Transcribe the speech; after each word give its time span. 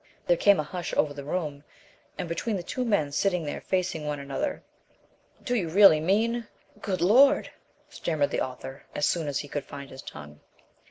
There 0.25 0.35
came 0.35 0.59
a 0.59 0.63
strange 0.65 0.71
hush 0.89 0.93
over 0.97 1.13
the 1.13 1.23
room, 1.23 1.63
and 2.17 2.27
between 2.27 2.55
the 2.55 2.63
two 2.63 2.83
men 2.83 3.11
sitting 3.11 3.43
there 3.45 3.61
facing 3.61 4.07
one 4.07 4.19
another. 4.19 4.63
"Do 5.43 5.53
you 5.55 5.69
really 5.69 5.99
mean 5.99 6.47
Good 6.81 7.01
Lord!" 7.01 7.51
stammered 7.87 8.31
the 8.31 8.41
author 8.41 8.87
as 8.95 9.05
soon 9.05 9.27
as 9.27 9.41
he 9.41 9.47
could 9.47 9.63
find 9.65 9.91
his 9.91 10.01
tongue. 10.01 10.39